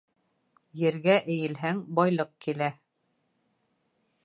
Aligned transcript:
Ергә 0.79 1.17
эйелһәң, 1.33 1.83
байлыҡ 1.99 2.33
килә. 2.47 2.73